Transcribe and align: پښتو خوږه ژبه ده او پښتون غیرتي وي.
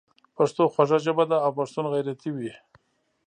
پښتو 0.35 0.63
خوږه 0.73 0.97
ژبه 1.05 1.23
ده 1.31 1.37
او 1.45 1.49
پښتون 1.59 1.85
غیرتي 1.93 2.29
وي. 2.33 2.53